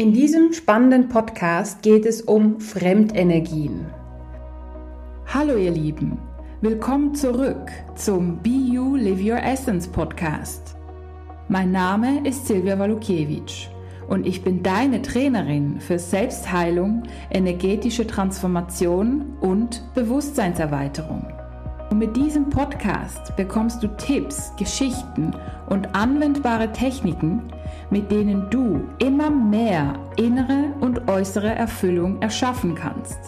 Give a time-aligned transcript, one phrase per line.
[0.00, 3.84] In diesem spannenden Podcast geht es um Fremdenergien.
[5.26, 6.16] Hallo ihr Lieben,
[6.62, 10.74] willkommen zurück zum Be You Live Your Essence Podcast.
[11.48, 13.68] Mein Name ist Silvia Walukiewicz
[14.08, 21.26] und ich bin deine Trainerin für Selbstheilung, energetische Transformation und Bewusstseinserweiterung.
[21.90, 25.36] Und mit diesem Podcast bekommst du Tipps, Geschichten
[25.68, 27.42] und anwendbare Techniken,
[27.90, 33.18] mit denen du immer mehr innere und äußere Erfüllung erschaffen kannst.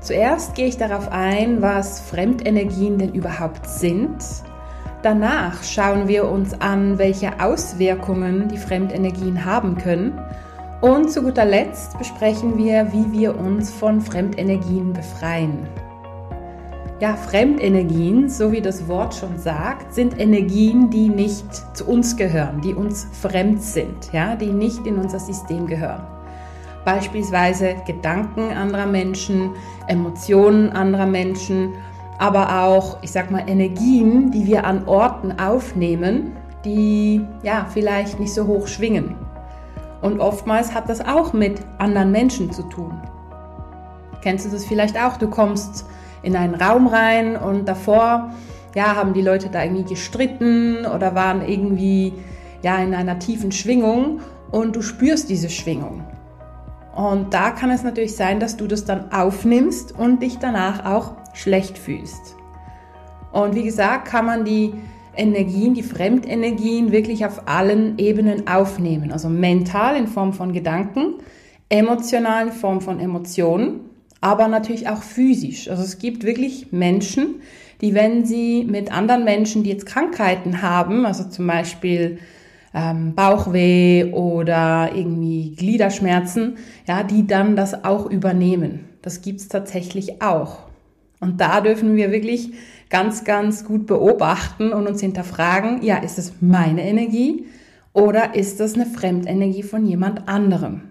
[0.00, 4.16] Zuerst gehe ich darauf ein, was Fremdenergien denn überhaupt sind.
[5.02, 10.18] Danach schauen wir uns an, welche Auswirkungen die Fremdenergien haben können.
[10.80, 15.66] Und zu guter Letzt besprechen wir, wie wir uns von Fremdenergien befreien.
[17.00, 22.60] Ja, Fremdenergien, so wie das Wort schon sagt, sind Energien, die nicht zu uns gehören,
[22.60, 26.02] die uns fremd sind, ja, die nicht in unser System gehören.
[26.84, 29.52] Beispielsweise Gedanken anderer Menschen,
[29.86, 31.72] Emotionen anderer Menschen,
[32.18, 38.34] aber auch, ich sag mal, Energien, die wir an Orten aufnehmen, die ja vielleicht nicht
[38.34, 39.14] so hoch schwingen.
[40.02, 43.00] Und oftmals hat das auch mit anderen Menschen zu tun.
[44.20, 45.16] Kennst du das vielleicht auch?
[45.16, 45.86] Du kommst
[46.22, 48.32] in einen Raum rein und davor
[48.74, 52.12] ja, haben die Leute da irgendwie gestritten oder waren irgendwie
[52.62, 56.04] ja in einer tiefen Schwingung und du spürst diese Schwingung.
[56.94, 61.12] Und da kann es natürlich sein, dass du das dann aufnimmst und dich danach auch
[61.34, 62.36] schlecht fühlst.
[63.32, 64.74] Und wie gesagt, kann man die
[65.16, 69.12] Energien, die Fremdenergien wirklich auf allen Ebenen aufnehmen.
[69.12, 71.14] Also mental in Form von Gedanken,
[71.68, 73.89] emotional in Form von Emotionen
[74.20, 75.68] aber natürlich auch physisch.
[75.68, 77.36] Also es gibt wirklich Menschen,
[77.80, 82.18] die, wenn sie mit anderen Menschen, die jetzt Krankheiten haben, also zum Beispiel
[82.74, 88.88] ähm, Bauchweh oder irgendwie Gliederschmerzen, ja, die dann das auch übernehmen.
[89.02, 90.58] Das gibt's tatsächlich auch.
[91.20, 92.52] Und da dürfen wir wirklich
[92.90, 97.46] ganz, ganz gut beobachten und uns hinterfragen, ja, ist es meine Energie
[97.92, 100.89] oder ist das eine Fremdenergie von jemand anderem?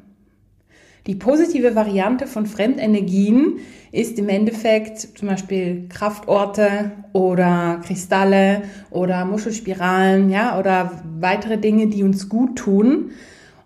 [1.09, 3.61] Die positive Variante von Fremdenergien
[3.91, 8.61] ist im Endeffekt zum Beispiel Kraftorte oder Kristalle
[8.91, 13.09] oder Muschelspiralen, ja, oder weitere Dinge, die uns gut tun.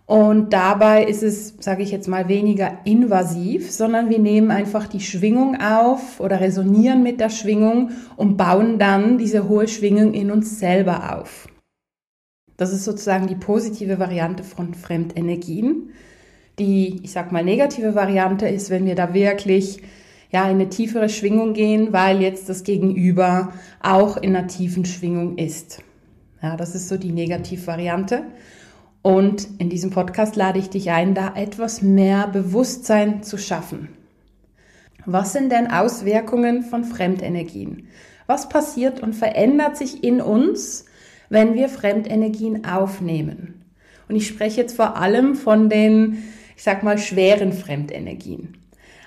[0.06, 5.02] Und dabei ist es, sage ich jetzt mal, weniger invasiv, sondern wir nehmen einfach die
[5.02, 10.59] Schwingung auf oder resonieren mit der Schwingung und bauen dann diese hohe Schwingung in uns
[10.59, 11.50] selber auf.
[12.56, 15.90] Das ist sozusagen die positive Variante von Fremdenergien.
[16.59, 19.81] Die, ich sag mal, negative Variante ist, wenn wir da wirklich
[20.31, 25.38] ja, in eine tiefere Schwingung gehen, weil jetzt das Gegenüber auch in einer tiefen Schwingung
[25.38, 25.84] ist.
[26.41, 28.24] Ja, das ist so die Negativvariante.
[29.03, 33.90] Und in diesem Podcast lade ich dich ein, da etwas mehr Bewusstsein zu schaffen.
[35.06, 37.88] Was sind denn Auswirkungen von Fremdenergien?
[38.25, 40.85] Was passiert und verändert sich in uns,
[41.30, 43.66] wenn wir Fremdenergien aufnehmen?
[44.08, 46.24] Und ich spreche jetzt vor allem von den
[46.56, 48.58] ich sag mal, schweren Fremdenergien.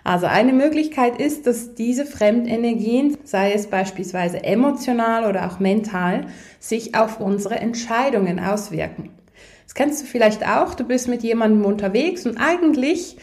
[0.06, 6.28] Also eine Möglichkeit ist, dass diese Fremdenergien, sei es beispielsweise emotional oder auch mental,
[6.60, 9.10] sich auf unsere Entscheidungen auswirken.
[9.64, 10.74] Das kennst du vielleicht auch.
[10.74, 13.16] Du bist mit jemandem unterwegs und eigentlich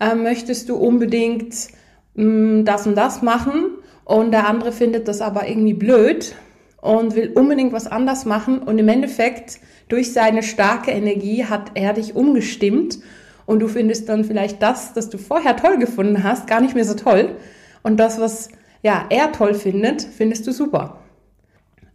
[0.00, 1.54] äh, möchtest du unbedingt
[2.14, 3.76] mh, mm, das und das machen
[4.06, 6.34] und der andere findet das aber irgendwie blöd
[6.80, 11.92] und will unbedingt was anders machen und im Endeffekt durch seine starke Energie hat er
[11.92, 12.98] dich umgestimmt
[13.50, 16.84] und du findest dann vielleicht das, das du vorher toll gefunden hast, gar nicht mehr
[16.84, 17.34] so toll
[17.82, 18.48] und das, was
[18.80, 20.98] ja er toll findet, findest du super.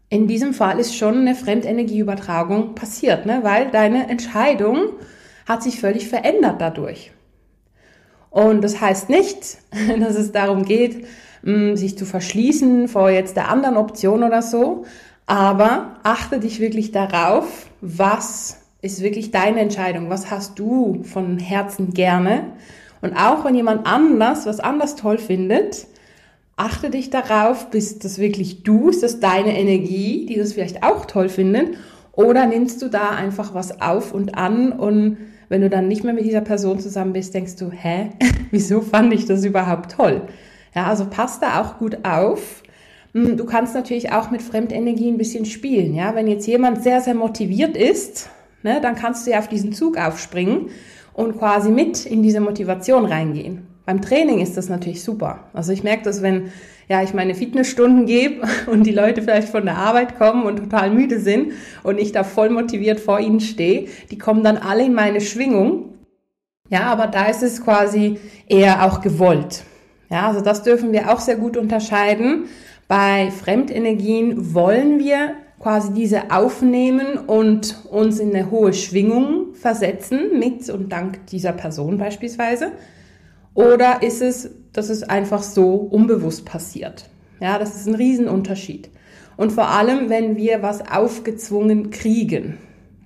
[0.10, 3.40] In diesem Fall ist schon eine Fremdenergieübertragung passiert, ne?
[3.44, 4.90] weil deine Entscheidung
[5.46, 7.14] hat sich völlig verändert dadurch.
[8.30, 9.60] Und das heißt nicht,
[10.02, 11.08] dass es darum geht,
[11.44, 14.84] mm, sich zu verschließen vor jetzt der anderen Option oder so,
[15.26, 20.10] aber achte dich wirklich darauf, was ist wirklich deine Entscheidung.
[20.10, 22.54] Was hast du von Herzen gerne?
[23.02, 25.88] Und auch wenn jemand anders was anders toll findet,
[26.56, 31.06] achte dich darauf, bist das wirklich du, ist das deine Energie, die das vielleicht auch
[31.06, 31.78] toll findet?
[32.14, 35.18] Oder nimmst du da einfach was auf und an und
[35.50, 38.12] wenn du dann nicht mehr mit dieser Person zusammen bist, denkst du, hä,
[38.52, 40.22] wieso fand ich das überhaupt toll?
[40.74, 42.64] Ja, also passt da auch gut auf.
[43.14, 45.94] Hm, du kannst natürlich auch mit Fremdenergie ein bisschen spielen.
[45.94, 48.30] Ja, wenn jetzt jemand sehr, sehr motiviert ist,
[48.66, 50.72] ne, dann kannst du ja auf diesen Zug aufspringen
[51.14, 53.68] und quasi mit in diese Motivation reingehen.
[53.86, 55.46] Beim Training ist das natürlich super.
[55.54, 56.52] Also ich merke das, wenn
[56.88, 60.90] ja, ich meine Fitnessstunden gebe und die Leute vielleicht von der Arbeit kommen und total
[60.90, 61.54] müde sind
[61.84, 65.94] und ich da voll motiviert vor ihnen stehe, die kommen dann alle in meine Schwingung.
[66.70, 69.64] Ja, aber da ist es quasi eher auch gewollt.
[70.10, 72.46] Ja, also das dürfen wir auch sehr gut unterscheiden.
[72.88, 80.70] Bei Fremdenergien wollen wir quasi diese aufnehmen und uns in eine hohe Schwingung versetzen mit
[80.70, 82.72] und dank dieser Person beispielsweise.
[83.54, 87.10] Oder ist es, dass es einfach so unbewusst passiert?
[87.40, 88.90] Ja, das ist ein Riesenunterschied.
[89.38, 92.58] Und vor allem, wenn wir was aufgezwungen kriegen.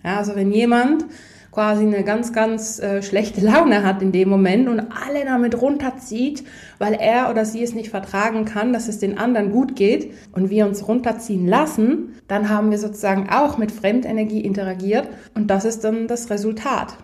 [0.03, 1.05] Ja, also wenn jemand
[1.51, 6.43] quasi eine ganz, ganz äh, schlechte Laune hat in dem Moment und alle damit runterzieht,
[6.77, 10.49] weil er oder sie es nicht vertragen kann, dass es den anderen gut geht und
[10.49, 15.83] wir uns runterziehen lassen, dann haben wir sozusagen auch mit Fremdenergie interagiert und das ist
[15.83, 16.97] dann das Resultat.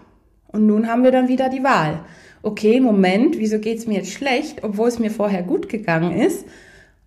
[0.48, 2.00] Und nun haben wir dann wieder die Wahl
[2.45, 6.45] okay, Moment, wieso geht's mir jetzt schlecht, obwohl es mir vorher gut gegangen ist?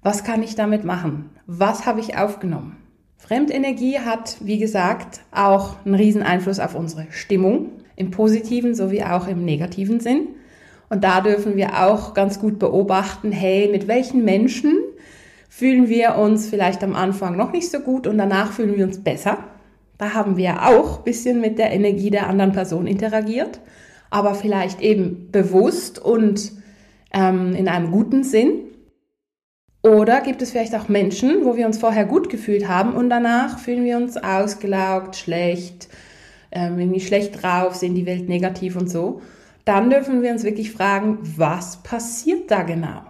[0.02, 1.30] Was kann ich damit machen?
[1.46, 2.76] Was habe ich aufgenommen?
[3.18, 9.28] Fremdenergie hat, wie gesagt, auch einen riesen Einfluss auf unsere Stimmung, im positiven sowie auch
[9.28, 10.28] im negativen Sinn.
[10.88, 14.78] Und da dürfen wir auch ganz gut beobachten, hey, mit welchen Menschen
[15.50, 19.02] fühlen wir uns vielleicht am Anfang noch nicht so gut und danach fühlen wir uns
[19.02, 19.38] besser.
[19.98, 23.60] Da haben wir auch ein bisschen mit der Energie der anderen Person interagiert
[24.10, 26.52] aber vielleicht eben bewusst und
[27.12, 28.60] ähm, in einem guten Sinn.
[29.88, 33.58] Oder gibt es vielleicht auch Menschen, wo wir uns vorher gut gefühlt haben und danach
[33.58, 35.88] fühlen wir uns ausgelaugt, schlecht,
[36.50, 39.22] ähm, irgendwie schlecht drauf, sehen die Welt negativ und so.
[39.64, 43.00] Dann dürfen wir uns wirklich fragen, was passiert da genau?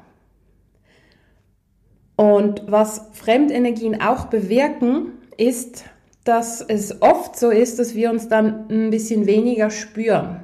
[2.14, 5.84] Und was Fremdenergien auch bewirken, ist,
[6.22, 10.42] dass es oft so ist, dass wir uns dann ein bisschen weniger spüren.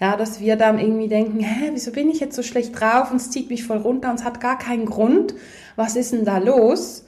[0.00, 3.16] Ja, dass wir dann irgendwie denken, hä, wieso bin ich jetzt so schlecht drauf und
[3.16, 5.34] es zieht mich voll runter und es hat gar keinen Grund.
[5.74, 7.06] Was ist denn da los?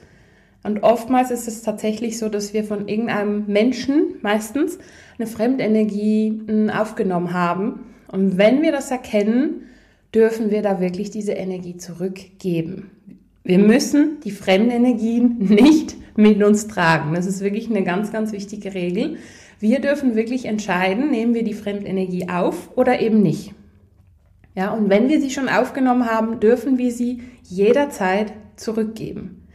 [0.63, 4.79] Und oftmals ist es tatsächlich so, dass wir von irgendeinem Menschen meistens
[5.17, 7.85] eine Fremdenergie hm, aufgenommen haben.
[8.07, 9.67] Und wenn wir das erkennen,
[10.13, 12.89] dürfen wir da wirklich diese Energie zurückgeben.
[13.49, 17.15] Wir müssen die Fremdenergien nicht mit uns tragen.
[17.15, 19.17] Das ist wirklich eine ganz, ganz wichtige Regel.
[19.59, 23.55] Wir dürfen wirklich entscheiden, nehmen wir die Fremdenergie auf oder eben nicht.
[24.53, 29.47] Ja, und wenn wir sie schon aufgenommen haben, dürfen wir sie jederzeit zurückgeben.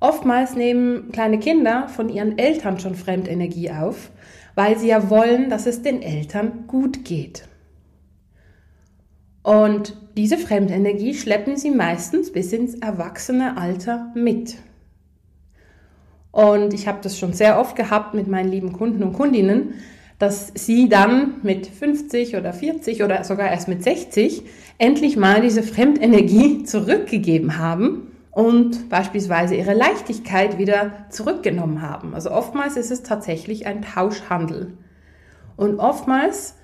[0.00, 4.10] Oftmals nehmen kleine Kinder von ihren Eltern schon Fremdenergie auf,
[4.54, 7.46] weil sie ja wollen, dass es den Eltern gut geht.
[9.44, 14.56] Und diese Fremdenergie schleppen sie meistens bis ins erwachsene Alter mit.
[16.32, 19.74] Und ich habe das schon sehr oft gehabt mit meinen lieben Kunden und Kundinnen,
[20.18, 24.44] dass sie dann mit 50 oder 40 oder sogar erst mit 60
[24.78, 32.14] endlich mal diese Fremdenergie zurückgegeben haben und beispielsweise ihre Leichtigkeit wieder zurückgenommen haben.
[32.14, 34.78] Also oftmals ist es tatsächlich ein Tauschhandel.
[35.56, 36.54] Und oftmals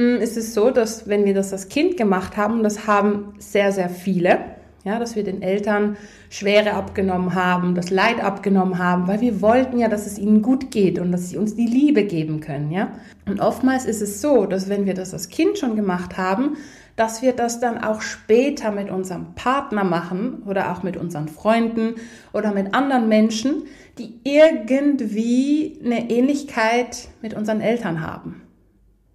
[0.00, 3.88] ist es so, dass wenn wir das als Kind gemacht haben, das haben sehr, sehr
[3.88, 4.38] viele,
[4.84, 5.96] ja, dass wir den Eltern
[6.30, 10.70] Schwere abgenommen haben, das Leid abgenommen haben, weil wir wollten ja, dass es ihnen gut
[10.70, 12.92] geht und dass sie uns die Liebe geben können, ja.
[13.26, 16.56] Und oftmals ist es so, dass wenn wir das als Kind schon gemacht haben,
[16.96, 21.94] dass wir das dann auch später mit unserem Partner machen oder auch mit unseren Freunden
[22.32, 23.64] oder mit anderen Menschen,
[23.98, 28.42] die irgendwie eine Ähnlichkeit mit unseren Eltern haben.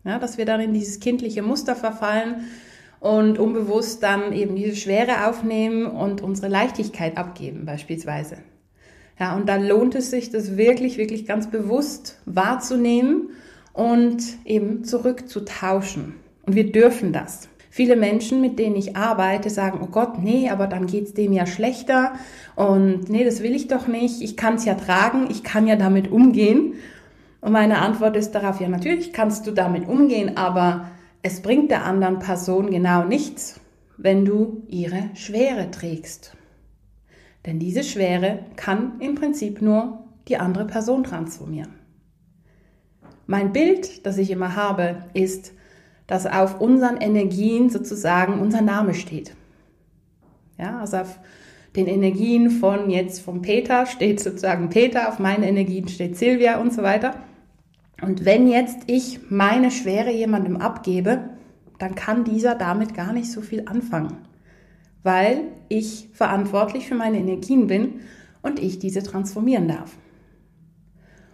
[0.05, 2.45] Ja, dass wir dann in dieses kindliche Muster verfallen
[2.99, 8.37] und unbewusst dann eben diese Schwere aufnehmen und unsere Leichtigkeit abgeben beispielsweise.
[9.19, 13.29] Ja, und dann lohnt es sich, das wirklich, wirklich ganz bewusst wahrzunehmen
[13.73, 16.15] und eben zurückzutauschen.
[16.45, 17.47] Und wir dürfen das.
[17.69, 21.45] Viele Menschen, mit denen ich arbeite, sagen, oh Gott, nee, aber dann geht's dem ja
[21.45, 22.13] schlechter
[22.55, 25.75] und nee, das will ich doch nicht, ich kann es ja tragen, ich kann ja
[25.75, 26.75] damit umgehen.
[27.45, 30.87] Und meine Antwort ist darauf, ja, natürlich kannst du damit umgehen, aber
[31.21, 33.59] es bringt der anderen Person genau nichts,
[33.97, 36.35] wenn du ihre Schwere trägst.
[37.45, 41.75] Denn diese Schwere kann im Prinzip nur die andere Person transformieren.
[43.27, 45.53] Mein Bild, das ich immer habe, ist,
[46.07, 49.35] dass auf unseren Energien sozusagen unser Name steht.
[50.57, 51.19] Ja, also auf
[51.75, 56.73] den Energien von jetzt vom Peter steht sozusagen Peter, auf meinen Energien steht Silvia und
[56.73, 57.13] so weiter.
[58.05, 61.31] Und wenn jetzt ich meine Schwere jemandem abgebe,
[61.79, 64.19] dann kann dieser damit gar nicht so viel anfangen,
[65.01, 68.01] weil ich verantwortlich für meine Energien bin
[68.43, 69.97] und ich diese transformieren darf.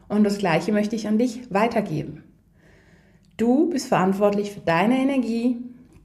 [0.07, 2.23] Und das Gleiche möchte ich an dich weitergeben.
[3.35, 5.57] Du bist verantwortlich für deine Energie,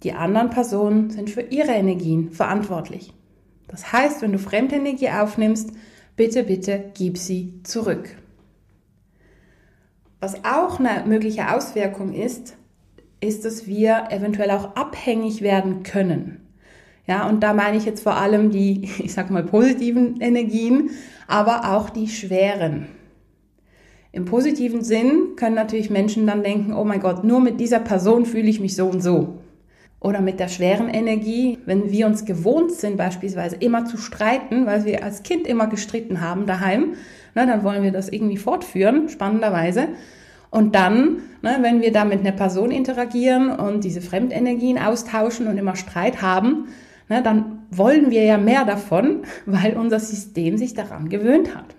[0.02, 3.12] Die anderen Personen sind für ihre Energien verantwortlich.
[3.68, 5.70] Das heißt, wenn du Fremdenergie aufnimmst,
[6.16, 8.16] bitte, bitte gib sie zurück.
[10.26, 12.56] Was auch eine mögliche Auswirkung ist,
[13.20, 16.40] ist, dass wir eventuell auch abhängig werden können.
[17.06, 20.90] Ja, und da meine ich jetzt vor allem die, ich sag mal, positiven Energien,
[21.28, 22.88] aber auch die schweren.
[24.10, 28.26] Im positiven Sinn können natürlich Menschen dann denken, oh mein Gott, nur mit dieser Person
[28.26, 29.38] fühle ich mich so und so.
[30.00, 34.84] Oder mit der schweren Energie, wenn wir uns gewohnt sind, beispielsweise immer zu streiten, weil
[34.84, 36.94] wir als Kind immer gestritten haben daheim,
[37.34, 39.88] na, dann wollen wir das irgendwie fortführen, spannenderweise.
[40.50, 45.58] Und dann, ne, wenn wir da mit einer Person interagieren und diese Fremdenergien austauschen und
[45.58, 46.68] immer Streit haben,
[47.08, 51.74] ne, dann wollen wir ja mehr davon, weil unser System sich daran gewöhnt hat.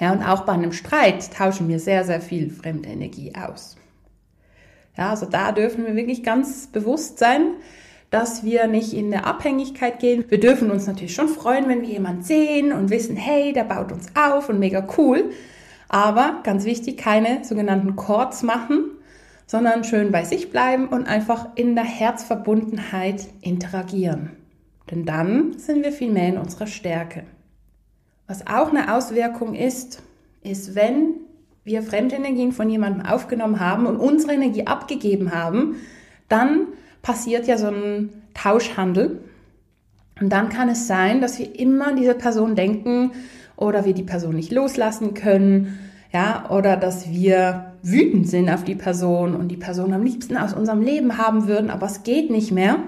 [0.00, 3.76] Ja, und auch bei einem Streit tauschen wir sehr, sehr viel Fremdenergie aus.
[4.98, 7.52] Ja, also da dürfen wir wirklich ganz bewusst sein,
[8.10, 10.24] dass wir nicht in eine Abhängigkeit gehen.
[10.28, 13.92] Wir dürfen uns natürlich schon freuen, wenn wir jemanden sehen und wissen, hey, der baut
[13.92, 15.30] uns auf und mega cool.
[15.88, 18.90] Aber ganz wichtig, keine sogenannten Chords machen,
[19.46, 24.30] sondern schön bei sich bleiben und einfach in der Herzverbundenheit interagieren.
[24.90, 27.22] Denn dann sind wir viel mehr in unserer Stärke.
[28.26, 30.02] Was auch eine Auswirkung ist,
[30.42, 31.14] ist, wenn
[31.68, 35.76] wir Fremdenergien von jemandem aufgenommen haben und unsere Energie abgegeben haben,
[36.28, 36.66] dann
[37.02, 39.20] passiert ja so ein Tauschhandel.
[40.20, 43.12] Und dann kann es sein, dass wir immer an diese Person denken
[43.54, 45.78] oder wir die Person nicht loslassen können,
[46.12, 50.54] ja, oder dass wir wütend sind auf die Person und die Person am liebsten aus
[50.54, 52.78] unserem Leben haben würden, aber es geht nicht mehr.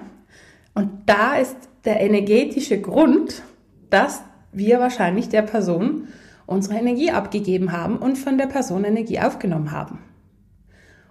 [0.75, 3.43] Und da ist der energetische Grund,
[3.91, 4.23] dass
[4.53, 6.09] wir wahrscheinlich der Person
[6.51, 10.01] unsere Energie abgegeben haben und von der Person Energie aufgenommen haben.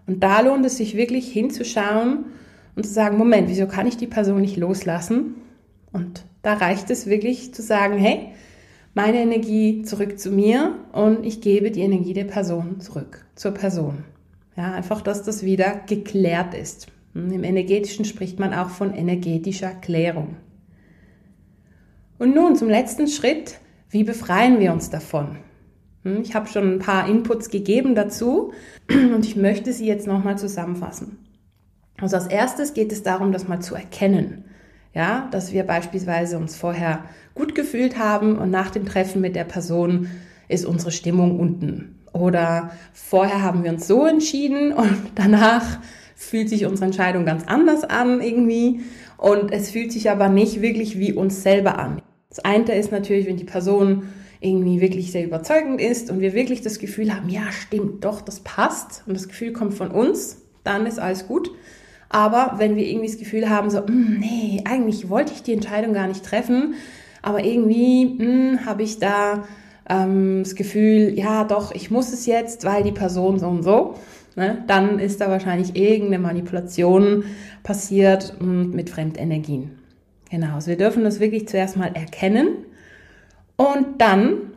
[0.05, 2.25] Und da lohnt es sich wirklich hinzuschauen
[2.75, 5.36] und zu sagen, Moment, wieso kann ich die Person nicht loslassen?
[5.93, 8.34] Und da reicht es wirklich zu sagen, hey,
[8.93, 14.03] meine Energie zurück zu mir und ich gebe die Energie der Person zurück zur Person.
[14.58, 16.88] Ja, einfach, dass das wieder geklärt ist.
[17.13, 20.36] Im Energetischen spricht man auch von energetischer Klärung.
[22.17, 23.60] Und nun zum letzten Schritt.
[23.91, 25.38] Wie befreien wir uns davon?
[26.03, 28.53] Hm, ich habe schon ein paar Inputs gegeben dazu
[28.89, 31.17] und ich möchte sie jetzt nochmal zusammenfassen.
[31.98, 34.46] Also als erstes geht es darum, das mal zu erkennen.
[34.93, 37.03] Ja, dass wir beispielsweise uns vorher
[37.36, 40.10] gut gefühlt haben und nach dem Treffen mit der Person
[40.48, 42.00] ist unsere Stimmung unten.
[42.12, 45.79] Oder vorher haben wir uns so entschieden und danach
[46.15, 48.81] fühlt sich unsere Entscheidung ganz anders an irgendwie
[49.17, 51.99] und es fühlt sich aber nicht wirklich wie uns selber an.
[52.30, 54.10] Das eine ist natürlich, wenn die Person
[54.40, 58.42] irgendwie wirklich sehr überzeugend ist und wir wirklich das Gefühl haben, ja, stimmt, doch, das
[58.42, 61.50] passt und das Gefühl kommt von uns, dann ist alles gut.
[62.08, 65.94] Aber wenn wir irgendwie das Gefühl haben, so, mm, nee, eigentlich wollte ich die Entscheidung
[65.94, 66.76] gar nicht treffen,
[67.24, 69.46] aber irgendwie mm, habe ich da
[69.90, 73.96] ähm, das Gefühl, ja, doch, ich muss es jetzt, weil die Person so und so,
[74.36, 77.24] ne, dann ist da wahrscheinlich irgendeine Manipulation
[77.64, 79.79] passiert mm, mit Fremdenergien.
[80.30, 82.66] Genau, also wir dürfen das wirklich zuerst mal erkennen
[83.58, 84.54] und dann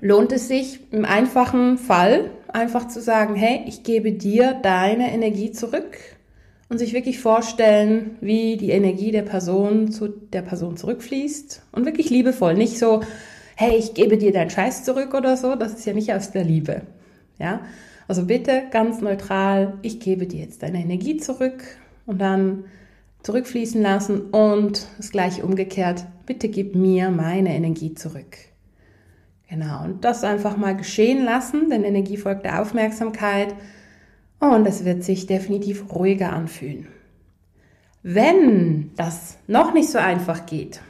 [0.00, 5.52] lohnt es sich im einfachen Fall einfach zu sagen, hey, ich gebe dir deine Energie
[5.52, 5.98] zurück
[6.68, 12.10] und sich wirklich vorstellen, wie die Energie der Person zu der Person zurückfließt und wirklich
[12.10, 13.00] liebevoll, nicht so,
[13.56, 16.44] hey, ich gebe dir deinen Scheiß zurück oder so, das ist ja nicht aus der
[16.44, 16.82] Liebe.
[17.38, 17.60] Ja?
[18.06, 21.62] Also bitte ganz neutral, ich gebe dir jetzt deine Energie zurück
[22.06, 22.64] und dann
[23.28, 28.38] zurückfließen lassen und das gleiche umgekehrt, bitte gib mir meine Energie zurück.
[29.50, 33.54] Genau, und das einfach mal geschehen lassen, denn Energie folgt der Aufmerksamkeit
[34.40, 36.86] und es wird sich definitiv ruhiger anfühlen.
[38.02, 40.80] Wenn das noch nicht so einfach geht,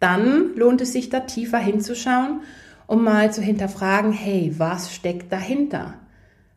[0.00, 2.40] dann lohnt es sich da tiefer hinzuschauen,
[2.86, 5.96] um mal zu hinterfragen, hey, was steckt dahinter?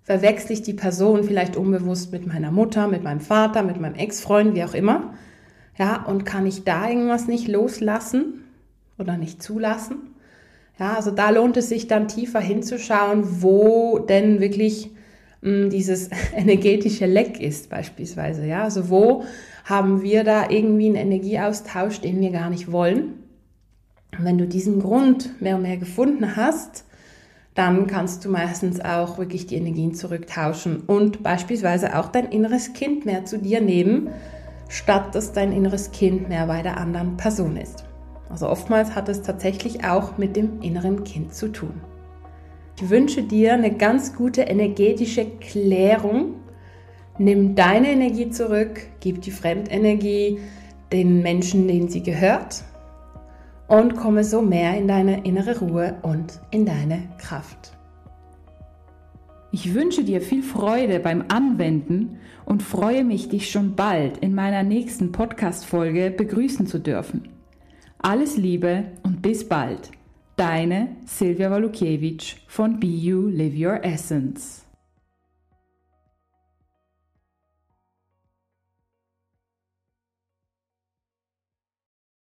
[0.06, 4.56] verwechsel ich die Person vielleicht unbewusst mit meiner Mutter, mit meinem Vater, mit meinem Ex-Freund,
[4.56, 5.16] wie auch immer.
[5.78, 8.46] Ja, und kann ich da irgendwas nicht loslassen
[8.98, 10.16] oder nicht zulassen?
[10.80, 14.92] Ja, also da lohnt es sich dann tiefer hinzuschauen, wo denn wirklich
[15.42, 18.46] mh, hm, dieses energetische Leck ist beispielsweise.
[18.46, 19.24] Ja, also wo
[19.64, 23.24] haben wir da irgendwie einen Energieaustausch, den wir gar nicht wollen?
[24.18, 26.86] Und wenn du diesen Grund mehr und mehr gefunden hast,
[27.54, 33.06] dann kannst du meistens auch wirklich die Energien zurücktauschen und beispielsweise auch dein inneres Kind
[33.06, 34.10] mehr zu dir nehmen,
[34.76, 37.86] statt dass dein inneres Kind mehr bei der anderen Person ist.
[38.30, 41.82] Also oftmals hat es tatsächlich auch mit dem inneren Kind zu tun.
[42.78, 46.36] Ich wünsche dir eine ganz gute energetische Klärung,
[47.18, 50.40] Nimm deine Energie zurück, gib die Fremdenergie
[50.92, 52.64] den Menschen, denen sie gehört
[53.70, 57.72] und komme so mehr in deine innere Ruhe und in deine Kraft.
[59.52, 64.64] Ich wünsche dir viel Freude beim Anwenden und freue mich, dich schon bald in meiner
[64.64, 67.30] nächsten Podcast-Folge begrüßen zu dürfen.
[68.00, 69.92] Alles Liebe und bis bald.
[70.36, 74.65] Deine Silvia Walukiewicz von Be You Live Your Essence.